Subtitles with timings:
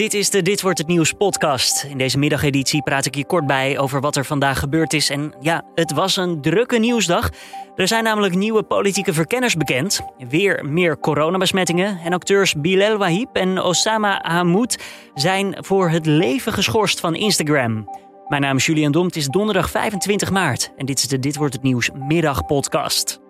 [0.00, 1.84] Dit is de Dit wordt het nieuws podcast.
[1.84, 5.10] In deze middageditie praat ik je kort bij over wat er vandaag gebeurd is.
[5.10, 7.30] En ja, het was een drukke nieuwsdag.
[7.76, 10.00] Er zijn namelijk nieuwe politieke verkenners bekend.
[10.28, 11.98] Weer meer coronabesmettingen.
[12.04, 14.78] En acteurs Bilal Wahib en Osama Hamoud
[15.14, 17.88] zijn voor het leven geschorst van Instagram.
[18.28, 19.06] Mijn naam is Julian Dom.
[19.06, 20.72] Het is donderdag 25 maart.
[20.76, 23.20] En dit is de Dit wordt het nieuws middagpodcast.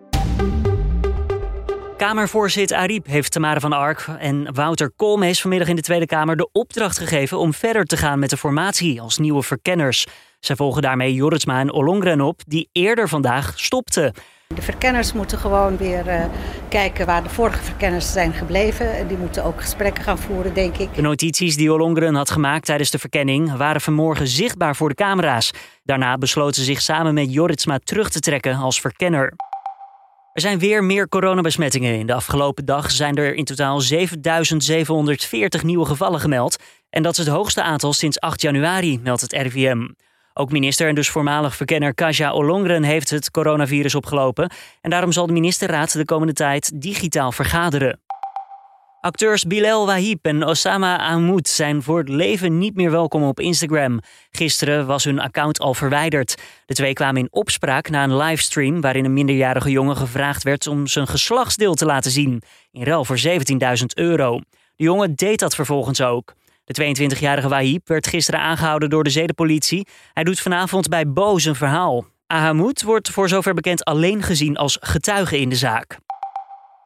[2.01, 6.49] Kamervoorzitter Ariep heeft Tamara van Ark en Wouter Koolmees vanmiddag in de Tweede Kamer de
[6.53, 10.07] opdracht gegeven om verder te gaan met de formatie als nieuwe verkenners.
[10.39, 14.13] Zij volgen daarmee Joritsma en Ollongren op, die eerder vandaag stopten.
[14.47, 16.25] De verkenners moeten gewoon weer uh,
[16.69, 18.97] kijken waar de vorige verkenners zijn gebleven.
[18.97, 20.95] En die moeten ook gesprekken gaan voeren, denk ik.
[20.95, 25.51] De notities die Ollongren had gemaakt tijdens de verkenning waren vanmorgen zichtbaar voor de camera's.
[25.85, 29.35] Daarna besloten ze zich samen met Joritsma terug te trekken als verkenner.
[30.33, 31.99] Er zijn weer meer coronabesmettingen.
[31.99, 36.57] In de afgelopen dag zijn er in totaal 7740 nieuwe gevallen gemeld.
[36.91, 39.89] En dat is het hoogste aantal sinds 8 januari, meldt het RIVM.
[40.35, 44.51] Ook minister en dus voormalig verkenner Kaja Ollongren heeft het coronavirus opgelopen.
[44.81, 47.99] En daarom zal de ministerraad de komende tijd digitaal vergaderen.
[49.01, 54.01] Acteurs Bilal Wahib en Osama Ahmoud zijn voor het leven niet meer welkom op Instagram.
[54.31, 56.35] Gisteren was hun account al verwijderd.
[56.67, 60.87] De twee kwamen in opspraak na een livestream waarin een minderjarige jongen gevraagd werd om
[60.87, 62.43] zijn geslachtsdeel te laten zien.
[62.73, 63.37] In ruil voor 17.000
[63.95, 64.41] euro.
[64.77, 66.35] De jongen deed dat vervolgens ook.
[66.65, 69.87] De 22-jarige Wahib werd gisteren aangehouden door de zedenpolitie.
[70.13, 72.07] Hij doet vanavond bij Boos een verhaal.
[72.27, 75.99] Ahmoud wordt voor zover bekend alleen gezien als getuige in de zaak.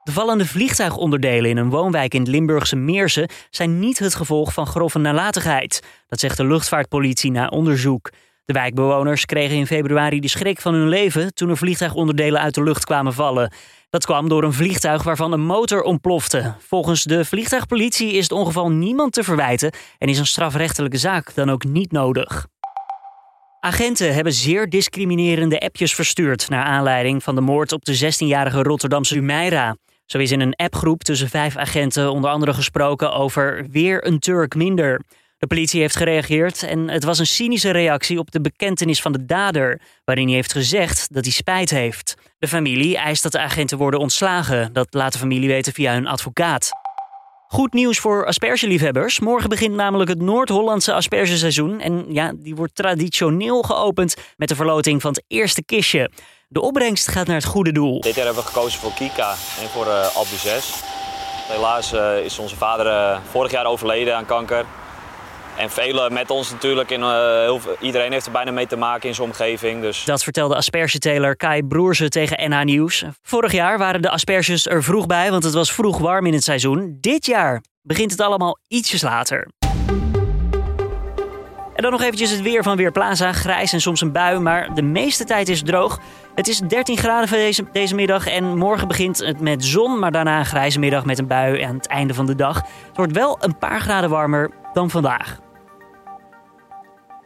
[0.05, 4.67] De vallende vliegtuigonderdelen in een woonwijk in het Limburgse Meersen zijn niet het gevolg van
[4.67, 5.83] grove nalatigheid.
[6.09, 8.11] Dat zegt de luchtvaartpolitie na onderzoek.
[8.45, 12.63] De wijkbewoners kregen in februari de schrik van hun leven toen er vliegtuigonderdelen uit de
[12.63, 13.53] lucht kwamen vallen.
[13.91, 16.55] Dat kwam door een vliegtuig waarvan een motor ontplofte.
[16.59, 21.51] Volgens de vliegtuigpolitie is het ongeval niemand te verwijten en is een strafrechtelijke zaak dan
[21.51, 22.47] ook niet nodig.
[23.61, 29.17] Agenten hebben zeer discriminerende appjes verstuurd naar aanleiding van de moord op de 16-jarige Rotterdamse
[29.17, 29.77] Umeira.
[30.07, 34.55] Zo is in een appgroep tussen vijf agenten onder andere gesproken over weer een Turk
[34.55, 35.01] minder.
[35.39, 39.25] De politie heeft gereageerd en het was een cynische reactie op de bekentenis van de
[39.25, 42.15] dader, waarin hij heeft gezegd dat hij spijt heeft.
[42.39, 44.73] De familie eist dat de agenten worden ontslagen.
[44.73, 46.71] Dat laat de familie weten via hun advocaat.
[47.49, 49.21] Goed nieuws voor aspergeliefhebbers.
[49.21, 51.81] Morgen begint namelijk het Noord-Hollandse aspergeseizoen.
[51.81, 56.11] En ja, die wordt traditioneel geopend met de verloting van het eerste kistje.
[56.55, 58.01] De opbrengst gaat naar het goede doel.
[58.01, 60.75] Dit jaar hebben we gekozen voor Kika en voor uh, Albu 6.
[61.49, 64.65] Helaas uh, is onze vader uh, vorig jaar overleden aan kanker.
[65.57, 66.91] En velen met ons natuurlijk.
[66.91, 69.81] In, heel, iedereen heeft er bijna mee te maken in zijn omgeving.
[69.81, 70.05] Dus.
[70.05, 73.05] Dat vertelde aspergeteler Kai Broerse tegen NH Nieuws.
[73.23, 76.45] Vorig jaar waren de asperges er vroeg bij, want het was vroeg warm in het
[76.45, 76.99] seizoen.
[77.01, 79.49] Dit jaar begint het allemaal ietsjes later.
[81.75, 83.33] En dan nog eventjes het weer van Weerplaza.
[83.33, 86.01] Grijs en soms een bui, maar de meeste tijd is het droog.
[86.35, 90.13] Het is 13 graden voor deze, deze middag en morgen begint het met zon, maar
[90.13, 92.57] daarna een grijze middag met een bui aan het einde van de dag.
[92.57, 95.44] Het wordt wel een paar graden warmer dan vandaag.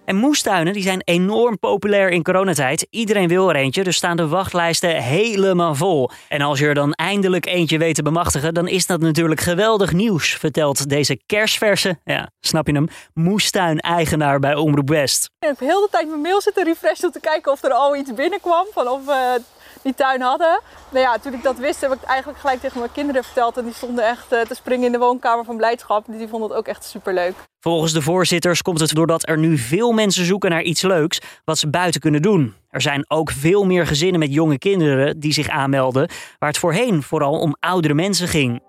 [0.08, 2.86] En moestuinen die zijn enorm populair in coronatijd.
[2.90, 6.10] Iedereen wil er eentje, dus staan de wachtlijsten helemaal vol.
[6.28, 9.92] En als je er dan eindelijk eentje weet te bemachtigen, dan is dat natuurlijk geweldig
[9.92, 15.24] nieuws, vertelt deze kerstverse, ja, snap je hem, moestuin-eigenaar bij Omroep West.
[15.24, 17.96] Ik heb heel de tijd mijn mail zitten refreshen om te kijken of er al
[17.96, 19.40] iets binnenkwam, van of we
[19.82, 20.60] die tuin hadden.
[20.90, 23.56] Nou ja, toen ik dat wist, heb ik eigenlijk gelijk tegen mijn kinderen verteld.
[23.56, 26.04] En die stonden echt eh, te springen in de woonkamer van blijdschap.
[26.06, 27.34] Die vonden het ook echt superleuk.
[27.60, 31.58] Volgens de voorzitters komt het doordat er nu veel mensen zoeken naar iets leuks wat
[31.58, 32.54] ze buiten kunnen doen.
[32.70, 37.02] Er zijn ook veel meer gezinnen met jonge kinderen die zich aanmelden, waar het voorheen
[37.02, 38.60] vooral om oudere mensen ging.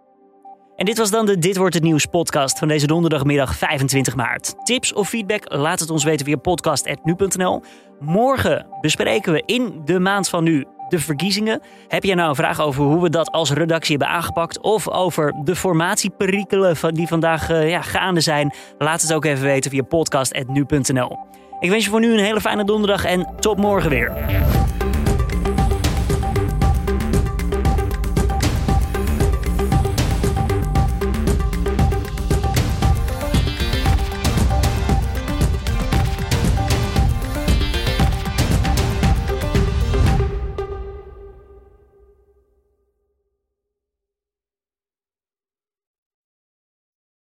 [0.80, 4.66] En dit was dan de Dit wordt het nieuws podcast van deze donderdagmiddag 25 maart.
[4.66, 7.64] Tips of feedback laat het ons weten via podcast@nu.nl.
[8.00, 11.62] Morgen bespreken we in de maand van nu de verkiezingen.
[11.88, 14.62] Heb jij nou een vraag over hoe we dat als redactie hebben aangepakt?
[14.62, 18.54] Of over de formatieperikelen die vandaag uh, ja, gaande zijn?
[18.78, 21.18] Laat het ook even weten via podcast.nu.nl.
[21.60, 24.14] Ik wens je voor nu een hele fijne donderdag en tot morgen weer.